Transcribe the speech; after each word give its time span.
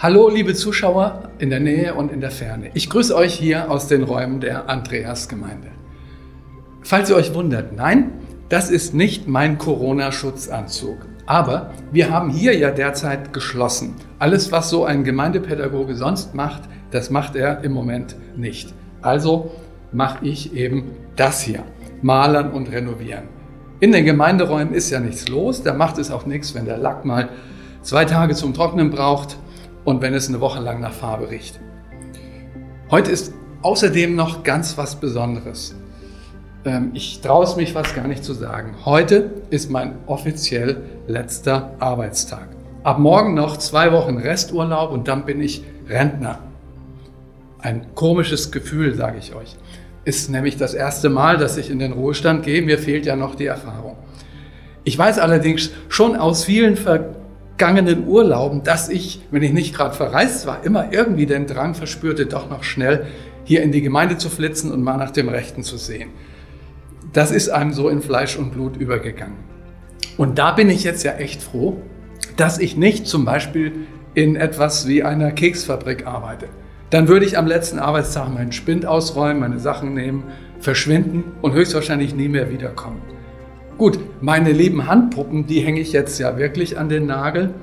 Hallo, 0.00 0.28
liebe 0.28 0.54
Zuschauer 0.54 1.28
in 1.40 1.50
der 1.50 1.58
Nähe 1.58 1.92
und 1.92 2.12
in 2.12 2.20
der 2.20 2.30
Ferne. 2.30 2.70
Ich 2.74 2.88
grüße 2.88 3.16
euch 3.16 3.34
hier 3.34 3.68
aus 3.68 3.88
den 3.88 4.04
Räumen 4.04 4.40
der 4.40 4.70
Andreasgemeinde. 4.70 5.70
Falls 6.82 7.10
ihr 7.10 7.16
euch 7.16 7.34
wundert, 7.34 7.72
nein, 7.74 8.12
das 8.48 8.70
ist 8.70 8.94
nicht 8.94 9.26
mein 9.26 9.58
Corona-Schutzanzug. 9.58 10.98
Aber 11.26 11.72
wir 11.90 12.10
haben 12.12 12.30
hier 12.30 12.56
ja 12.56 12.70
derzeit 12.70 13.32
geschlossen. 13.32 13.96
Alles, 14.20 14.52
was 14.52 14.70
so 14.70 14.84
ein 14.84 15.02
Gemeindepädagoge 15.02 15.96
sonst 15.96 16.32
macht, 16.32 16.62
das 16.92 17.10
macht 17.10 17.34
er 17.34 17.64
im 17.64 17.72
Moment 17.72 18.14
nicht. 18.36 18.72
Also 19.02 19.50
mache 19.90 20.24
ich 20.24 20.54
eben 20.54 20.92
das 21.16 21.40
hier, 21.40 21.64
malern 22.02 22.52
und 22.52 22.70
renovieren. 22.70 23.24
In 23.80 23.90
den 23.90 24.04
Gemeinderäumen 24.04 24.74
ist 24.74 24.90
ja 24.90 25.00
nichts 25.00 25.26
los, 25.26 25.64
da 25.64 25.74
macht 25.74 25.98
es 25.98 26.12
auch 26.12 26.24
nichts, 26.24 26.54
wenn 26.54 26.66
der 26.66 26.78
Lack 26.78 27.04
mal 27.04 27.30
zwei 27.82 28.04
Tage 28.04 28.36
zum 28.36 28.54
Trocknen 28.54 28.90
braucht 28.90 29.38
und 29.88 30.02
wenn 30.02 30.12
es 30.12 30.28
eine 30.28 30.42
Woche 30.42 30.60
lang 30.60 30.80
nach 30.80 30.92
Farbe 30.92 31.30
riecht. 31.30 31.58
Heute 32.90 33.10
ist 33.10 33.32
außerdem 33.62 34.14
noch 34.14 34.42
ganz 34.42 34.76
was 34.76 34.96
Besonderes. 34.96 35.76
Ähm, 36.66 36.90
ich 36.92 37.22
traue 37.22 37.44
es 37.44 37.56
mich 37.56 37.72
fast 37.72 37.96
gar 37.96 38.06
nicht 38.06 38.22
zu 38.22 38.34
sagen. 38.34 38.74
Heute 38.84 39.30
ist 39.48 39.70
mein 39.70 39.94
offiziell 40.06 40.82
letzter 41.06 41.74
Arbeitstag. 41.78 42.48
Ab 42.82 42.98
morgen 42.98 43.32
noch 43.32 43.56
zwei 43.56 43.90
Wochen 43.90 44.18
Resturlaub 44.18 44.92
und 44.92 45.08
dann 45.08 45.24
bin 45.24 45.40
ich 45.40 45.64
Rentner. 45.88 46.40
Ein 47.58 47.94
komisches 47.94 48.52
Gefühl, 48.52 48.94
sage 48.94 49.16
ich 49.16 49.34
euch. 49.34 49.56
Ist 50.04 50.28
nämlich 50.28 50.58
das 50.58 50.74
erste 50.74 51.08
Mal, 51.08 51.38
dass 51.38 51.56
ich 51.56 51.70
in 51.70 51.78
den 51.78 51.92
Ruhestand 51.92 52.44
gehe. 52.44 52.60
Mir 52.60 52.76
fehlt 52.76 53.06
ja 53.06 53.16
noch 53.16 53.36
die 53.36 53.46
Erfahrung. 53.46 53.96
Ich 54.84 54.98
weiß 54.98 55.18
allerdings 55.18 55.70
schon 55.88 56.14
aus 56.14 56.44
vielen 56.44 56.76
Ver 56.76 57.17
vergangenen 57.58 58.06
Urlauben, 58.06 58.62
dass 58.62 58.88
ich, 58.88 59.20
wenn 59.32 59.42
ich 59.42 59.52
nicht 59.52 59.74
gerade 59.74 59.92
verreist 59.92 60.46
war, 60.46 60.64
immer 60.64 60.92
irgendwie 60.92 61.26
den 61.26 61.48
Drang 61.48 61.74
verspürte, 61.74 62.26
doch 62.26 62.48
noch 62.48 62.62
schnell 62.62 63.06
hier 63.42 63.62
in 63.62 63.72
die 63.72 63.82
Gemeinde 63.82 64.16
zu 64.16 64.30
flitzen 64.30 64.70
und 64.70 64.80
mal 64.80 64.96
nach 64.96 65.10
dem 65.10 65.28
Rechten 65.28 65.64
zu 65.64 65.76
sehen. 65.76 66.10
Das 67.12 67.32
ist 67.32 67.48
einem 67.48 67.72
so 67.72 67.88
in 67.88 68.00
Fleisch 68.00 68.36
und 68.36 68.52
Blut 68.52 68.76
übergegangen. 68.76 69.38
Und 70.16 70.38
da 70.38 70.52
bin 70.52 70.70
ich 70.70 70.84
jetzt 70.84 71.02
ja 71.02 71.14
echt 71.14 71.42
froh, 71.42 71.78
dass 72.36 72.60
ich 72.60 72.76
nicht 72.76 73.08
zum 73.08 73.24
Beispiel 73.24 73.72
in 74.14 74.36
etwas 74.36 74.86
wie 74.86 75.02
einer 75.02 75.32
Keksfabrik 75.32 76.06
arbeite. 76.06 76.48
Dann 76.90 77.08
würde 77.08 77.26
ich 77.26 77.36
am 77.36 77.48
letzten 77.48 77.80
Arbeitstag 77.80 78.32
meinen 78.32 78.52
Spind 78.52 78.86
ausräumen, 78.86 79.40
meine 79.40 79.58
Sachen 79.58 79.94
nehmen, 79.94 80.22
verschwinden 80.60 81.24
und 81.42 81.54
höchstwahrscheinlich 81.54 82.14
nie 82.14 82.28
mehr 82.28 82.52
wiederkommen. 82.52 83.17
Gut, 83.78 84.00
meine 84.20 84.50
lieben 84.50 84.88
Handpuppen, 84.88 85.46
die 85.46 85.60
hänge 85.60 85.78
ich 85.78 85.92
jetzt 85.92 86.18
ja 86.18 86.36
wirklich 86.36 86.76
an 86.76 86.88
den 86.88 87.06
Nagel. 87.06 87.54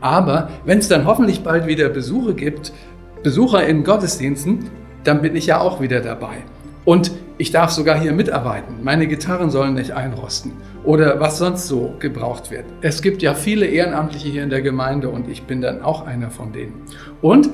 Aber 0.00 0.48
wenn 0.64 0.78
es 0.78 0.86
dann 0.86 1.06
hoffentlich 1.06 1.42
bald 1.42 1.66
wieder 1.66 1.88
Besuche 1.88 2.34
gibt, 2.34 2.72
Besucher 3.24 3.66
in 3.66 3.82
Gottesdiensten, 3.82 4.70
dann 5.02 5.22
bin 5.22 5.34
ich 5.34 5.46
ja 5.46 5.58
auch 5.58 5.80
wieder 5.80 6.00
dabei. 6.00 6.44
Und 6.84 7.10
ich 7.36 7.50
darf 7.50 7.70
sogar 7.70 8.00
hier 8.00 8.12
mitarbeiten. 8.12 8.76
Meine 8.84 9.08
Gitarren 9.08 9.50
sollen 9.50 9.74
nicht 9.74 9.90
einrosten 9.90 10.52
oder 10.84 11.18
was 11.18 11.38
sonst 11.38 11.66
so 11.66 11.94
gebraucht 11.98 12.52
wird. 12.52 12.66
Es 12.80 13.02
gibt 13.02 13.20
ja 13.20 13.34
viele 13.34 13.66
Ehrenamtliche 13.66 14.28
hier 14.28 14.44
in 14.44 14.50
der 14.50 14.62
Gemeinde 14.62 15.08
und 15.08 15.28
ich 15.28 15.42
bin 15.42 15.60
dann 15.62 15.82
auch 15.82 16.06
einer 16.06 16.30
von 16.30 16.52
denen. 16.52 16.74
Und, 17.20 17.50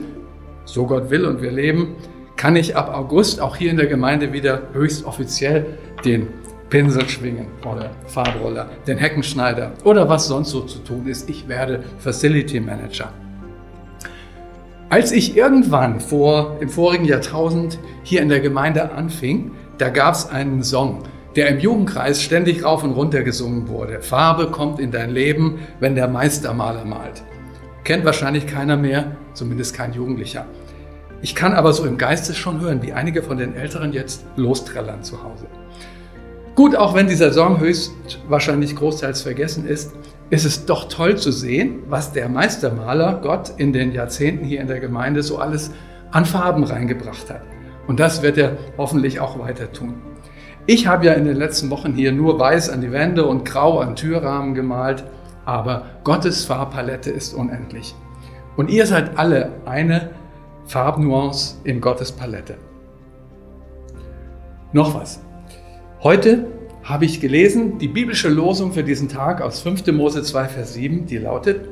so 0.66 0.86
Gott 0.86 1.08
will 1.08 1.24
und 1.24 1.40
wir 1.40 1.50
leben, 1.50 1.96
kann 2.36 2.56
ich 2.56 2.76
ab 2.76 2.94
August 2.94 3.40
auch 3.40 3.56
hier 3.56 3.70
in 3.70 3.78
der 3.78 3.86
Gemeinde 3.86 4.34
wieder 4.34 4.60
höchst 4.74 5.06
offiziell 5.06 5.78
den 6.04 6.26
Pinsel 6.72 7.06
schwingen 7.06 7.48
oder 7.70 7.90
Farbroller, 8.06 8.70
den 8.86 8.96
Heckenschneider 8.96 9.72
oder 9.84 10.08
was 10.08 10.26
sonst 10.26 10.52
so 10.52 10.62
zu 10.62 10.78
tun 10.78 11.06
ist. 11.06 11.28
Ich 11.28 11.46
werde 11.46 11.84
Facility 11.98 12.60
Manager. 12.60 13.12
Als 14.88 15.12
ich 15.12 15.36
irgendwann 15.36 16.00
vor 16.00 16.56
im 16.60 16.70
vorigen 16.70 17.04
Jahrtausend 17.04 17.78
hier 18.04 18.22
in 18.22 18.30
der 18.30 18.40
Gemeinde 18.40 18.90
anfing, 18.92 19.50
da 19.76 19.90
gab 19.90 20.14
es 20.14 20.30
einen 20.30 20.62
Song, 20.62 21.02
der 21.36 21.48
im 21.48 21.58
Jugendkreis 21.58 22.22
ständig 22.22 22.64
rauf 22.64 22.82
und 22.82 22.92
runter 22.92 23.22
gesungen 23.22 23.68
wurde. 23.68 24.00
Farbe 24.00 24.46
kommt 24.46 24.80
in 24.80 24.90
dein 24.90 25.10
Leben, 25.10 25.58
wenn 25.78 25.94
der 25.94 26.08
Meistermaler 26.08 26.86
malt. 26.86 27.22
Kennt 27.84 28.06
wahrscheinlich 28.06 28.46
keiner 28.46 28.78
mehr, 28.78 29.18
zumindest 29.34 29.74
kein 29.74 29.92
Jugendlicher. 29.92 30.46
Ich 31.20 31.34
kann 31.34 31.52
aber 31.52 31.74
so 31.74 31.84
im 31.84 31.98
Geiste 31.98 32.32
schon 32.32 32.62
hören, 32.62 32.80
wie 32.80 32.94
einige 32.94 33.22
von 33.22 33.36
den 33.36 33.56
Älteren 33.56 33.92
jetzt 33.92 34.24
lostrellern 34.36 35.02
zu 35.02 35.22
Hause. 35.22 35.48
Gut, 36.54 36.76
auch 36.76 36.94
wenn 36.94 37.06
dieser 37.06 37.32
Song 37.32 37.60
höchstwahrscheinlich 37.60 38.76
großteils 38.76 39.22
vergessen 39.22 39.66
ist, 39.66 39.92
ist 40.28 40.44
es 40.44 40.66
doch 40.66 40.88
toll 40.88 41.16
zu 41.16 41.32
sehen, 41.32 41.82
was 41.88 42.12
der 42.12 42.28
Meistermaler 42.28 43.20
Gott 43.22 43.54
in 43.56 43.72
den 43.72 43.92
Jahrzehnten 43.92 44.44
hier 44.44 44.60
in 44.60 44.66
der 44.66 44.80
Gemeinde 44.80 45.22
so 45.22 45.38
alles 45.38 45.70
an 46.10 46.26
Farben 46.26 46.64
reingebracht 46.64 47.30
hat. 47.30 47.42
Und 47.86 48.00
das 48.00 48.22
wird 48.22 48.36
er 48.36 48.58
hoffentlich 48.76 49.18
auch 49.18 49.38
weiter 49.38 49.72
tun. 49.72 49.94
Ich 50.66 50.86
habe 50.86 51.06
ja 51.06 51.14
in 51.14 51.24
den 51.24 51.36
letzten 51.36 51.70
Wochen 51.70 51.94
hier 51.94 52.12
nur 52.12 52.38
weiß 52.38 52.68
an 52.68 52.82
die 52.82 52.92
Wände 52.92 53.26
und 53.26 53.44
grau 53.44 53.80
an 53.80 53.96
Türrahmen 53.96 54.54
gemalt, 54.54 55.04
aber 55.46 55.86
Gottes 56.04 56.44
Farbpalette 56.44 57.10
ist 57.10 57.34
unendlich. 57.34 57.94
Und 58.56 58.70
ihr 58.70 58.86
seid 58.86 59.18
alle 59.18 59.50
eine 59.64 60.10
Farbnuance 60.66 61.56
in 61.64 61.80
Gottes 61.80 62.12
Palette. 62.12 62.56
Noch 64.72 64.94
was. 64.94 65.20
Heute 66.04 66.48
habe 66.82 67.04
ich 67.04 67.20
gelesen 67.20 67.78
die 67.78 67.86
biblische 67.86 68.28
Losung 68.28 68.72
für 68.72 68.82
diesen 68.82 69.08
Tag 69.08 69.40
aus 69.40 69.60
5. 69.60 69.86
Mose 69.92 70.24
2, 70.24 70.46
Vers 70.46 70.74
7, 70.74 71.06
die 71.06 71.18
lautet, 71.18 71.68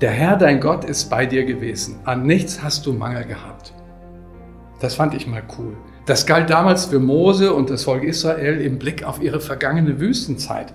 der 0.00 0.10
Herr 0.10 0.36
dein 0.36 0.58
Gott 0.58 0.84
ist 0.84 1.08
bei 1.08 1.26
dir 1.26 1.44
gewesen, 1.44 2.00
an 2.04 2.26
nichts 2.26 2.60
hast 2.60 2.86
du 2.86 2.92
Mangel 2.92 3.24
gehabt. 3.24 3.72
Das 4.80 4.96
fand 4.96 5.14
ich 5.14 5.28
mal 5.28 5.44
cool. 5.56 5.76
Das 6.06 6.26
galt 6.26 6.50
damals 6.50 6.86
für 6.86 6.98
Mose 6.98 7.54
und 7.54 7.70
das 7.70 7.84
Volk 7.84 8.02
Israel 8.02 8.60
im 8.60 8.80
Blick 8.80 9.04
auf 9.04 9.22
ihre 9.22 9.38
vergangene 9.38 10.00
Wüstenzeit. 10.00 10.74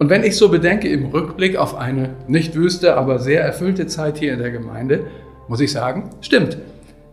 Und 0.00 0.10
wenn 0.10 0.24
ich 0.24 0.36
so 0.36 0.48
bedenke 0.48 0.88
im 0.88 1.06
Rückblick 1.06 1.54
auf 1.54 1.76
eine 1.76 2.16
nicht 2.26 2.56
wüste, 2.56 2.96
aber 2.96 3.20
sehr 3.20 3.44
erfüllte 3.44 3.86
Zeit 3.86 4.18
hier 4.18 4.32
in 4.32 4.40
der 4.40 4.50
Gemeinde, 4.50 5.06
muss 5.46 5.60
ich 5.60 5.70
sagen, 5.70 6.10
stimmt. 6.20 6.58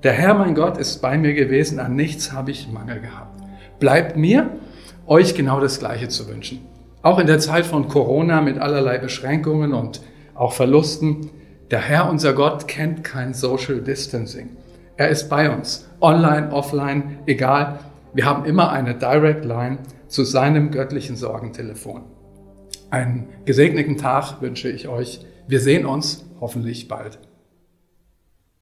Der 0.01 0.13
Herr 0.13 0.33
mein 0.33 0.55
Gott 0.55 0.79
ist 0.79 1.03
bei 1.03 1.19
mir 1.19 1.35
gewesen, 1.35 1.77
an 1.77 1.95
nichts 1.95 2.33
habe 2.33 2.49
ich 2.49 2.67
Mangel 2.71 2.99
gehabt. 2.99 3.39
Bleibt 3.79 4.17
mir 4.17 4.49
euch 5.09 5.33
genau 5.33 5.59
das 5.59 5.79
Gleiche 5.79 6.07
zu 6.07 6.27
wünschen. 6.29 6.61
Auch 7.01 7.17
in 7.17 7.27
der 7.27 7.39
Zeit 7.39 7.65
von 7.65 7.87
Corona 7.87 8.41
mit 8.41 8.59
allerlei 8.59 8.99
Beschränkungen 8.99 9.73
und 9.73 10.01
auch 10.35 10.53
Verlusten. 10.53 11.31
Der 11.71 11.79
Herr, 11.79 12.09
unser 12.09 12.33
Gott, 12.33 12.67
kennt 12.67 13.03
kein 13.03 13.33
Social 13.33 13.81
Distancing. 13.81 14.51
Er 14.97 15.09
ist 15.09 15.29
bei 15.29 15.49
uns, 15.49 15.89
online, 15.99 16.51
offline, 16.51 17.19
egal. 17.25 17.79
Wir 18.13 18.25
haben 18.25 18.45
immer 18.45 18.71
eine 18.71 18.95
Direct 18.95 19.45
Line 19.45 19.79
zu 20.07 20.23
seinem 20.23 20.71
göttlichen 20.71 21.15
Sorgentelefon. 21.15 22.03
Einen 22.91 23.29
gesegneten 23.45 23.97
Tag 23.97 24.41
wünsche 24.41 24.69
ich 24.69 24.87
euch. 24.87 25.25
Wir 25.47 25.59
sehen 25.59 25.85
uns 25.85 26.25
hoffentlich 26.39 26.87
bald. 26.87 27.19